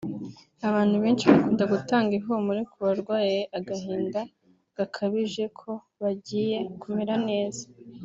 [0.67, 4.21] Abantu benshi bakunda gutanga ihumure ku barwaye agahinda
[4.77, 7.65] gakabije ko bagiye kumera neza